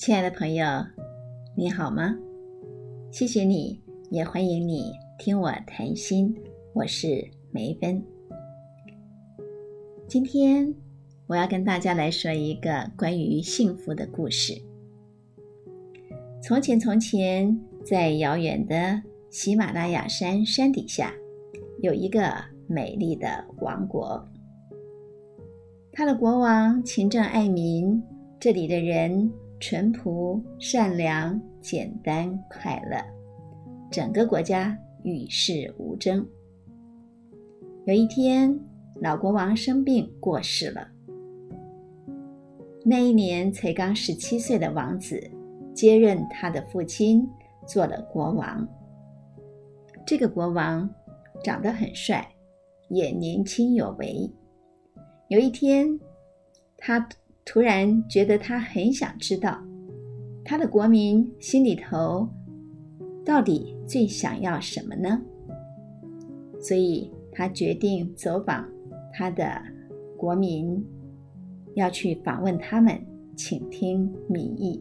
[0.00, 0.64] 亲爱的朋友，
[1.54, 2.16] 你好吗？
[3.10, 3.78] 谢谢你，
[4.08, 6.34] 也欢迎你听我谈心。
[6.72, 8.02] 我是梅芬。
[10.08, 10.74] 今天
[11.26, 14.54] 我要跟大家来说一个关于幸福的故事。
[16.42, 21.12] 从前，从前，在遥远的喜马拉雅山山底下，
[21.82, 24.26] 有一个美丽的王国。
[25.92, 28.02] 他的国王勤政爱民，
[28.40, 29.30] 这里的人。
[29.60, 32.98] 淳朴、善良、简单、快乐，
[33.90, 36.26] 整个国家与世无争。
[37.84, 38.58] 有一天，
[39.02, 40.88] 老国王生病过世了。
[42.82, 45.30] 那一年，才刚十七岁的王子
[45.74, 47.28] 接任他的父亲，
[47.66, 48.66] 做了国王。
[50.06, 50.88] 这个国王
[51.44, 52.26] 长得很帅，
[52.88, 54.28] 也年轻有为。
[55.28, 56.00] 有一天，
[56.78, 57.06] 他。
[57.52, 59.60] 突然觉得他很想知道，
[60.44, 62.28] 他的国民心里头
[63.24, 65.20] 到底最想要什么呢？
[66.60, 68.64] 所以他决定走访
[69.12, 69.60] 他的
[70.16, 70.80] 国民，
[71.74, 72.96] 要去访问他们，
[73.34, 74.80] 倾听民意。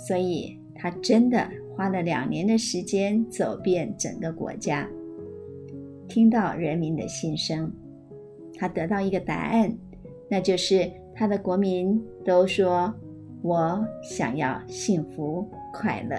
[0.00, 4.90] 所以他真的花了两年的时间，走遍整个国家，
[6.08, 7.72] 听到人民的心声。
[8.56, 9.72] 他得到一个答案，
[10.28, 10.90] 那就是。
[11.20, 12.90] 他的国民都说
[13.44, 16.16] ：“我想要幸福快乐。”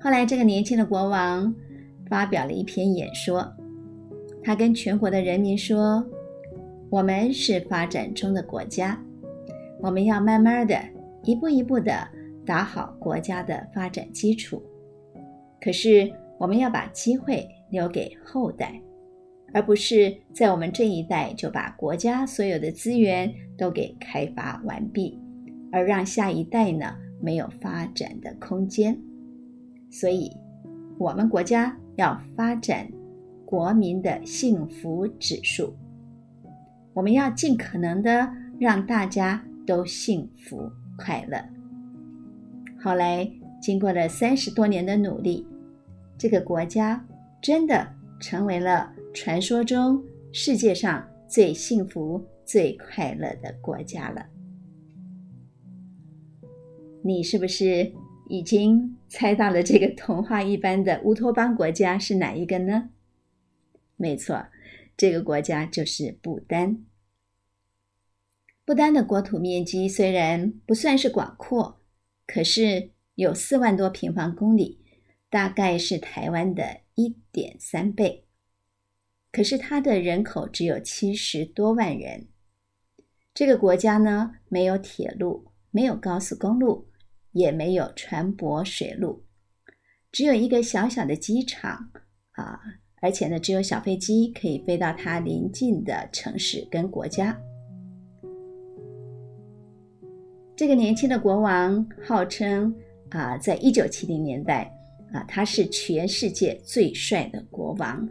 [0.00, 1.54] 后来，这个年轻的国王
[2.08, 3.46] 发表了一篇演说，
[4.42, 6.02] 他跟全国的人民说
[6.88, 8.98] ：“我们是发展中的国家，
[9.82, 10.74] 我们要慢慢的、
[11.22, 12.08] 一步一步的
[12.46, 14.62] 打好国家的发展基础。
[15.60, 18.80] 可是，我们要把机会留给后代。”
[19.52, 25.20] 而不是在我们这一代就把国家所有的资源都给开发完毕，
[25.70, 28.98] 而让下一代呢没有发展的空间。
[29.90, 30.32] 所以，
[30.98, 32.88] 我们国家要发展
[33.44, 35.74] 国民的幸福指数，
[36.94, 41.38] 我们要尽可能的让大家都幸福快乐。
[42.80, 45.46] 后来，经过了三十多年的努力，
[46.16, 47.04] 这个国家
[47.40, 47.86] 真的
[48.22, 48.94] 成为了。
[49.14, 50.02] 传说中
[50.32, 54.26] 世界上最幸福、最快乐的国家了，
[57.04, 57.92] 你是不是
[58.30, 62.88] 已经猜到了这个童话一般的乌托邦国家是哪一个呢？
[63.96, 64.46] 没错，
[64.96, 66.82] 这个国家就是不丹。
[68.64, 71.82] 不丹的国土面积虽然不算是广阔，
[72.26, 74.80] 可是有四万多平方公里，
[75.28, 78.26] 大概是台湾的一点三倍。
[79.30, 82.28] 可是它的人口只有七十多万人，
[83.32, 86.88] 这个国家呢没有铁路，没有高速公路，
[87.32, 89.24] 也没有船舶水路，
[90.10, 91.90] 只有一个小小的机场
[92.32, 92.60] 啊，
[93.00, 97.40] 而且呢只有小飞机可以飞到它邻近的城市跟国家。
[100.54, 102.74] 这个年轻的国王号称
[103.08, 104.70] 啊，在一九七零年代
[105.12, 108.08] 啊，他是全世界最帅的国王。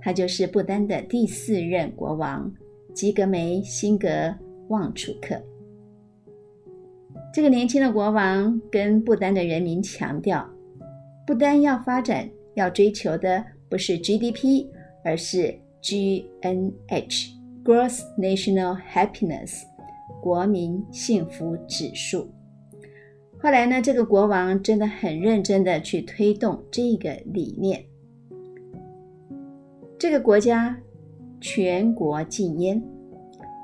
[0.00, 2.52] 他就是不丹的第四任国王
[2.94, 4.34] 吉格梅辛格
[4.68, 5.40] 旺楚克。
[7.32, 10.48] 这个年轻的国王跟不丹的人民强调，
[11.26, 14.66] 不丹要发展要追求的不是 GDP，
[15.04, 19.62] 而是 GNH（Gross National Happiness，
[20.22, 22.28] 国民幸福指数）。
[23.42, 27.82] 后来呢，这个国王真的很认真的去推动这个理念。
[29.98, 30.78] 这个国家
[31.40, 32.82] 全国禁烟，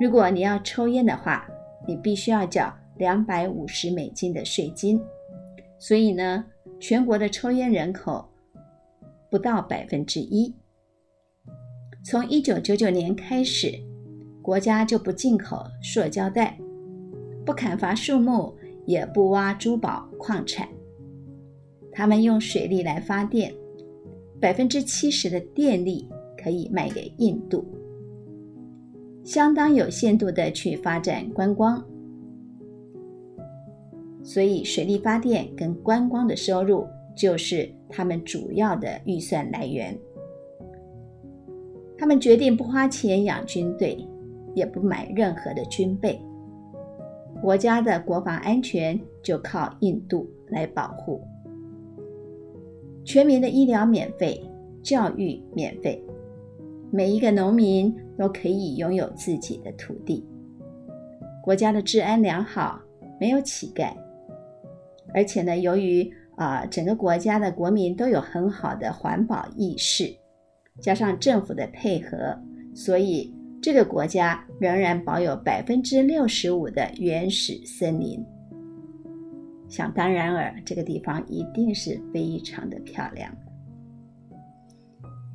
[0.00, 1.47] 如果你要抽烟的话，
[1.87, 4.98] 你必须要缴两百五十美金的税金。
[5.78, 6.43] 所以呢，
[6.81, 8.26] 全国的抽烟人口
[9.31, 10.54] 不到百分之一。
[12.03, 13.78] 从一九九九年开始，
[14.41, 16.58] 国家就不进口塑胶袋，
[17.44, 18.56] 不砍伐树木，
[18.87, 20.67] 也不挖珠宝矿产，
[21.93, 23.53] 他们用水力来发电，
[24.41, 26.09] 百分之七十的电力。
[26.38, 27.65] 可以卖给印度，
[29.25, 31.85] 相当有限度的去发展观光，
[34.23, 36.87] 所以水力发电跟观光的收入
[37.17, 39.99] 就是他们主要的预算来源。
[41.99, 44.06] 他们决定不花钱养军队，
[44.55, 46.21] 也不买任何的军备，
[47.41, 51.21] 国家的国防安全就靠印度来保护，
[53.05, 54.43] 全民的医疗免费，
[54.83, 56.03] 教育免费。
[56.91, 60.25] 每一个农民都可以拥有自己的土地，
[61.43, 62.81] 国家的治安良好，
[63.21, 63.93] 没有乞丐，
[65.12, 70.15] 而且呢，由于啊整个国家的国民都有很好的环保意识，
[70.81, 72.38] 加上政府的配合，
[72.75, 73.35] 所以
[73.66, 78.24] 这个国家仍然保有百分之六十五的原始森林。
[79.68, 83.28] 想当然尔，这个地方一定是非常的漂亮。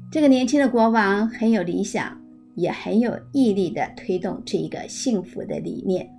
[0.09, 2.17] 这个年轻的国王很有理想，
[2.55, 6.09] 也很有毅力的推动这一个幸福的理念。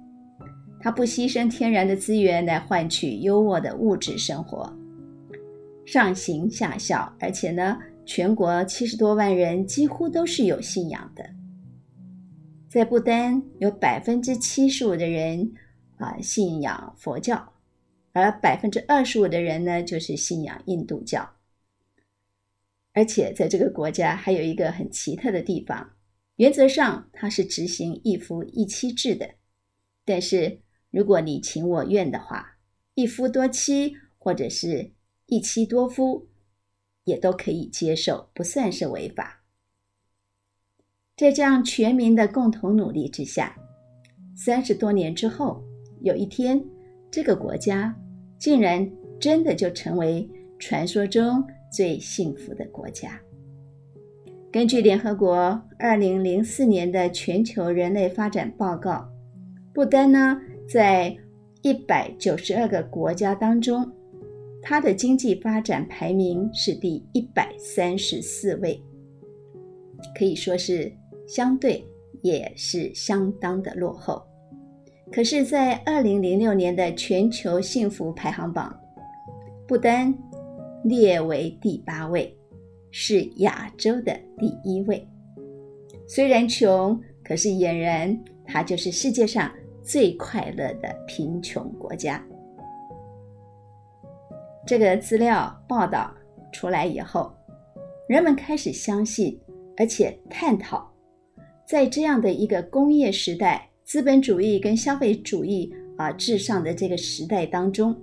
[0.83, 4.71] 他不牺牲天然的资源来换取优渥的物质生活，
[5.87, 11.25] 上行下效，而且呢，全国七十多万人几乎都是有信仰的。
[12.73, 15.53] 在不丹，有百分之七十五的人
[15.99, 17.53] 啊信仰佛教。
[18.13, 21.35] 而百分之二十五的人呢，就是信仰印度教。
[22.95, 25.93] 而且在这个国家还有一个很奇特的地方，
[26.37, 29.35] 原则上它是执行一夫一妻制的，
[30.07, 30.61] 但是
[30.91, 32.57] 如果你情我愿的话，
[32.95, 34.93] 一夫多妻或者是
[35.27, 36.27] 一妻多夫，
[37.05, 39.42] 也都可以接受，不算是违法。
[41.17, 43.57] 在这样全民的共同努力之下，
[44.37, 45.63] 三十多年之后，
[46.01, 46.63] 有一天，
[47.11, 47.95] 这个国家。
[48.39, 50.29] 竟然真的就成为
[50.59, 53.21] 传说中最幸福的国家。
[54.51, 59.09] 根据联合国二零零四年的全球人类发展报告，
[59.73, 61.17] 不丹呢在
[61.63, 63.89] 一百九十二个国家当中，
[64.61, 68.83] 它的经济发展排名是第一百三十四位，
[70.19, 70.93] 可以说是
[71.35, 71.83] 相对
[72.21, 74.23] 也是相当的落后。
[75.11, 78.79] 可是，在二零零六年的全球幸福排行榜，
[79.67, 80.15] 不丹
[80.85, 82.37] 列为第八位，
[82.91, 85.09] 是亚洲的第一位。
[86.07, 88.15] 虽然穷，可是俨然
[88.45, 89.51] 它就是世界上
[89.83, 92.23] 最快乐的贫穷国家。
[94.67, 96.13] 这个资料报道
[96.53, 97.33] 出来以后，
[98.07, 99.41] 人们开始相信，
[99.79, 100.92] 而且探讨，
[101.73, 103.67] 在这样的一个工业时代。
[103.83, 107.97] 资本主义跟消费主义啊至上的这个时代当中，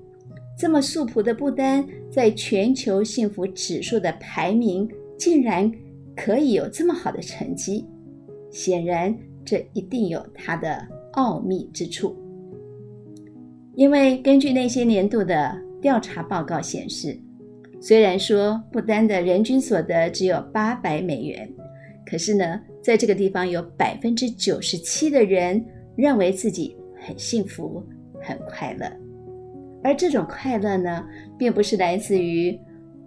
[0.58, 4.90] 这么素朴的不丹，在全球幸福指数的排名
[5.20, 5.72] 竟然
[6.16, 7.86] 可以有这么好的成绩，
[8.50, 12.18] 显然这一定有它的奥秘之处。
[13.76, 17.16] 因为根据那些年度的调查报告显示，
[17.80, 21.48] 虽然说不丹的人均所得只有八百美元。
[22.04, 25.64] 可是呢，在这个地方有百分之九十七的人
[25.98, 27.84] 认为自己很幸福、
[28.22, 28.90] 很快乐，
[29.84, 31.06] 而这种快乐呢，
[31.38, 32.58] 并不是来自于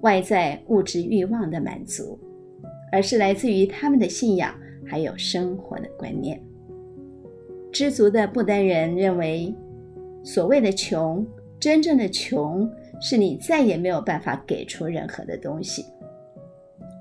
[0.02, 2.18] 外在物质欲望的满足，
[2.92, 4.54] 而是来自于他们的信仰
[4.86, 6.40] 还有生活的观念。
[7.72, 9.54] 知足的不丹人认为，
[10.22, 11.26] 所谓的穷，
[11.58, 12.70] 真正的穷
[13.00, 15.82] 是你再也没有办法给出任何的东西，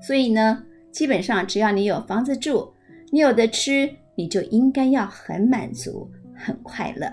[0.02, 0.64] 所以呢。
[0.92, 2.70] 基本上，只要你有房子住，
[3.10, 7.10] 你有的吃，你就应该要很满足、很快乐。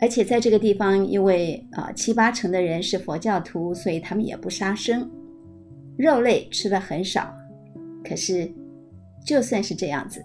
[0.00, 5.08] 而且在这个地方，因为啊七八成的人是佛教徒，所以他们也不杀生，
[5.98, 7.32] 肉类吃的很少。
[8.02, 8.50] 可是，
[9.22, 10.24] 就算是这样子，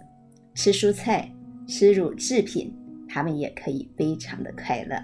[0.54, 1.30] 吃蔬菜、
[1.68, 2.74] 吃乳制品，
[3.06, 4.98] 他们也可以非常的快乐。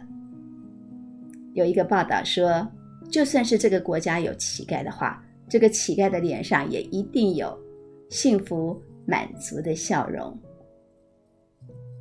[1.53, 2.65] 有一个报道说，
[3.09, 7.61] 就算是这个国家有乞丐的话，这个乞丐的脸上也一定有
[8.09, 10.39] 幸福满足的笑容。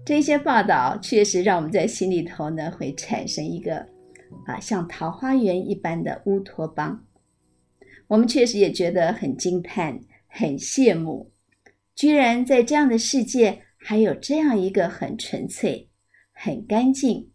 [0.06, 3.88] 这些报道确实让我们在心里头呢，会产生一个
[4.46, 7.04] 啊，像桃花源一般的乌托邦。
[8.06, 11.32] 我们确实也觉得很惊叹、很羡慕，
[11.96, 15.90] 居然在这样的世界还有这样一个很纯粹、
[16.30, 17.32] 很干净、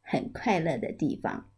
[0.00, 1.50] 很快乐的地方。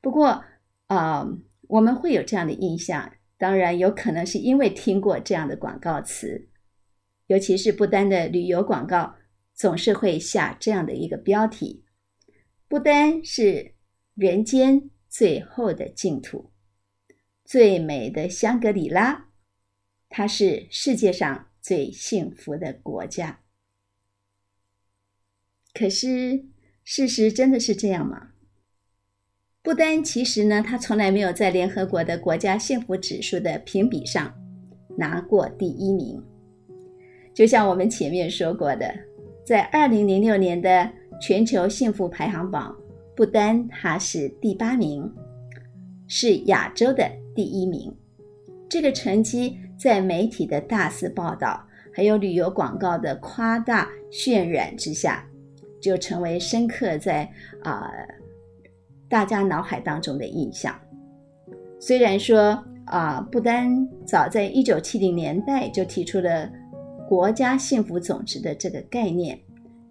[0.00, 0.42] 不过
[0.86, 1.28] 啊。
[1.68, 6.48] 我们会有这样的印象，当然有可能是因为听过这样的广告词，
[7.26, 9.16] 尤其是不丹的旅游广告，
[9.54, 11.84] 总是会下这样的一个标题：
[12.66, 13.74] 不丹是
[14.14, 16.52] 人间最后的净土，
[17.44, 19.28] 最美的香格里拉，
[20.08, 23.40] 它是世界上最幸福的国家。
[25.74, 26.46] 可是，
[26.82, 28.32] 事实真的是这样吗？
[29.62, 34.32] 不丹其实呢，他从来没有在联合国的国家幸福指数的评比上
[34.96, 36.22] 拿过第一名。
[37.34, 38.92] 就像我们前面说过的，
[39.44, 42.74] 在二零零六年的全球幸福排行榜，
[43.14, 45.12] 不丹它是第八名，
[46.06, 47.94] 是亚洲的第一名。
[48.68, 55.26] 这个成绩在媒体的大肆报道，还有旅游广告的夸大渲染之下，
[55.80, 57.28] 就成为深刻在
[57.62, 57.90] 啊
[59.08, 60.74] 大家脑海当中的印象。
[61.80, 66.50] 虽然说啊，不丹早在一九七零年代就提出了
[67.08, 69.38] 国家幸福总值的这个概念，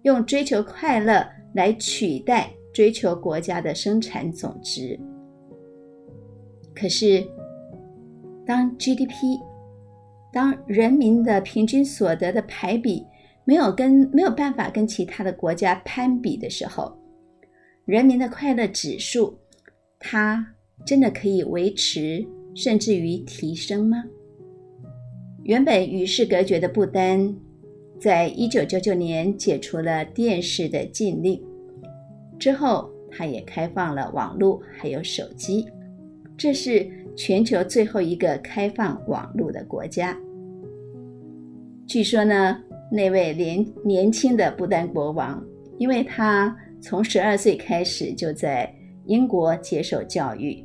[0.02, 4.98] 用追求快乐来取代追求国家的生产总值。
[6.74, 7.24] 可是，
[8.44, 9.40] 当 GDP
[10.32, 13.06] 当人民的平均所得的排比
[13.44, 16.97] 没有跟没有办法跟其他的国家攀比的时候，
[17.88, 19.38] 人民的快乐指数，
[19.98, 20.46] 它
[20.84, 22.22] 真的可以维持
[22.54, 24.04] 甚至于提升吗？
[25.42, 27.34] 原本与世隔绝的不丹，
[27.98, 31.42] 在一九九九年解除了电视的禁令
[32.38, 35.66] 之后，它也开放了网络还有手机，
[36.36, 40.14] 这是全球最后一个开放网络的国家。
[41.86, 45.42] 据说呢，那位年年轻的不丹国王，
[45.78, 48.72] 因为他从十二岁开始就在
[49.06, 50.64] 英国接受教育，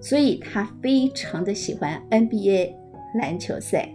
[0.00, 2.74] 所以他非常的喜欢 NBA
[3.14, 3.88] 篮球赛。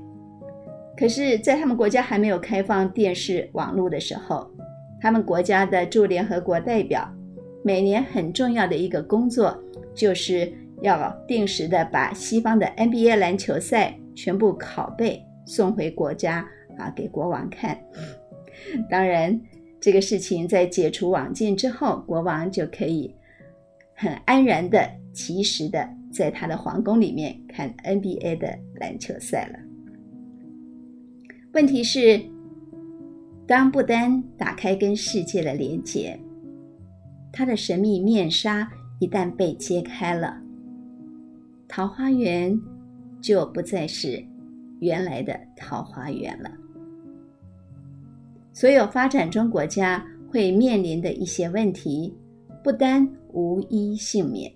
[0.95, 4.49] 可是，在他们国家还没有开放电视网络的时候，
[5.01, 7.07] 他们国家的驻联合国代表
[7.63, 9.57] 每年很重要的一个工作，
[9.95, 15.23] 就是要定时的把西方的 NBA 篮球赛全部拷贝。
[15.45, 17.77] 送回国家啊，给国王看。
[18.89, 19.37] 当然，
[19.83, 23.13] 这个事情在解除网禁之后，国王就可以
[23.93, 29.59] 很安然的、及时的在他的皇宫里面看 NBA 的篮球赛了。
[31.51, 32.21] 问题是，
[33.45, 36.17] 当不丹打开跟世界的连接，
[37.33, 38.71] 他的神秘面纱
[39.01, 40.41] 一旦被揭开了，
[41.67, 42.57] 桃花源
[43.21, 44.23] 就不再是。
[44.79, 46.49] 原来的桃花源了。
[48.53, 52.15] 所有发展中国家会面临的一些问题，
[52.63, 54.53] 不单无一幸免。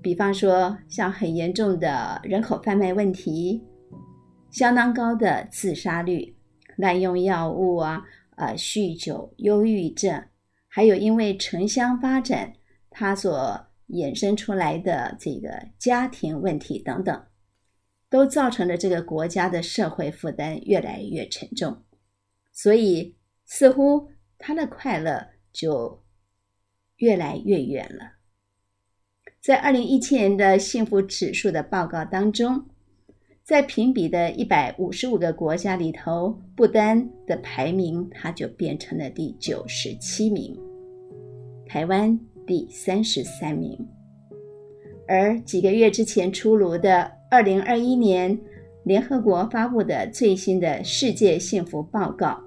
[0.00, 3.62] 比方说，像很严重的人口贩卖问题，
[4.50, 6.34] 相当高的自杀率，
[6.76, 8.02] 滥用药物啊，
[8.36, 10.24] 呃，酗酒、忧郁症，
[10.66, 12.50] 还有因为城乡发展
[12.88, 17.22] 它所衍生出来的这个家庭问题等等。
[18.08, 21.76] 都造成了这个国家的社会负担越来越沉重，
[22.56, 24.08] 所以似乎
[24.38, 26.02] 他的快乐就
[26.96, 28.14] 越来越远了。
[29.42, 32.64] 在二零一七年的幸福指数的报告当中，
[33.44, 40.58] 在评比的一百五十五个国家里头，不丹的排名它就变成了第九十七名，
[41.66, 43.78] 台湾第三十三名，
[45.06, 47.12] 而几个月之前出炉的。
[47.28, 48.38] 二零二一年，
[48.86, 52.40] 联合国发布的最新的世界幸福报告，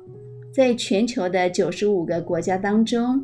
[0.54, 3.22] 在全球的九十五个国家当中，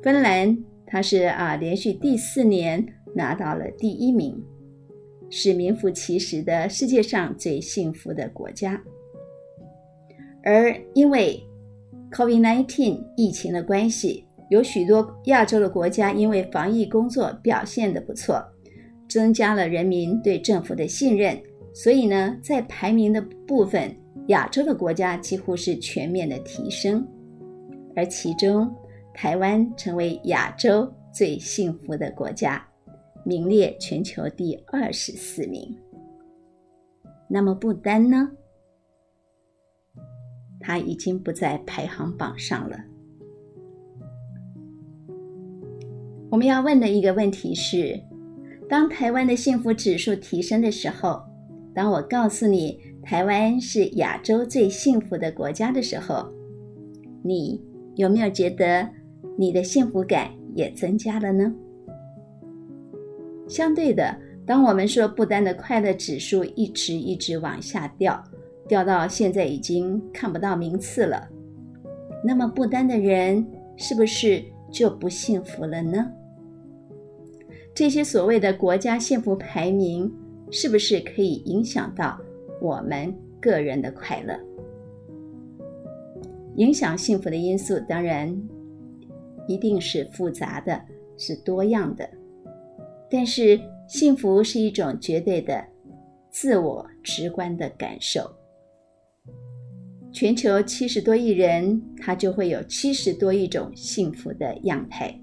[0.00, 2.86] 芬兰它是啊连续第四年
[3.16, 4.40] 拿到了第一名，
[5.28, 8.80] 是名副其实的世界上最幸福的国家。
[10.44, 11.42] 而因为
[12.12, 18.40] COVID-19 疫情的关系，有许多亚洲的国家因为防疫工作表现的不错。
[19.08, 21.40] 增加了人民对政府的信任，
[21.76, 23.94] 所以呢，在排名的部分，
[24.28, 27.06] 亚洲的国家几乎是全面的提升，
[27.94, 28.74] 而其中
[29.12, 32.66] 台湾成为亚洲最幸福的国家，
[33.26, 35.76] 名列全球第二十四名。
[37.28, 38.30] 那么不丹呢？
[40.58, 42.78] 它已经不在排行榜上了。
[46.30, 48.00] 我们要问的一个问题是。
[48.68, 51.22] 当台湾的幸福指数提升的时候，
[51.76, 56.26] 当我告诉你台湾是亚洲最幸福的国家的时候，
[57.22, 57.62] 你
[57.96, 58.88] 有没有觉得
[59.36, 61.54] 你的幸福感也增加了呢？
[63.46, 64.16] 相对的，
[64.46, 68.24] 当我们说不丹的快乐指数一直一直往下掉，
[68.66, 71.28] 掉到现在已经看不到名次了，
[72.24, 74.42] 那么不丹的人是不是
[74.72, 76.10] 就不幸福了呢？
[77.74, 80.10] 这些所谓的国家幸福排名，
[80.50, 82.20] 是不是可以影响到
[82.60, 84.38] 我们个人的快乐？
[86.56, 88.34] 影响幸福的因素当然
[89.46, 90.80] 一定是复杂的，
[91.18, 92.08] 是多样的。
[93.10, 95.64] 但是幸福是一种绝对的、
[96.30, 98.30] 自我直观的感受。
[100.12, 105.14] 全球七十多亿人，他就会有七十多亿种幸福的样态。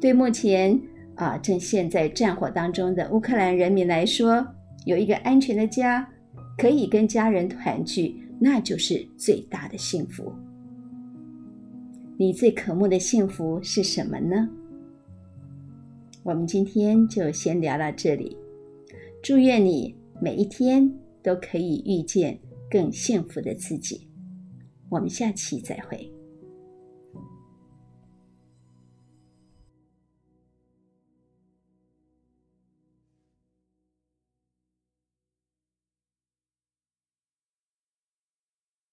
[0.00, 0.78] 对目前
[1.20, 4.46] 啊正陷在战火当中的乌克兰人民来说，
[4.86, 6.08] 有一个安全的家，
[6.56, 10.32] 可以跟家人团聚，那就是最大的幸福。
[12.16, 14.48] 你最渴慕的幸福是什么呢？
[16.22, 18.36] 我们今天就先聊到这里。
[19.22, 20.90] 祝愿你每一天
[21.22, 22.38] 都可以遇见
[22.70, 24.08] 更幸福的自己。
[24.88, 26.10] 我们下期再会。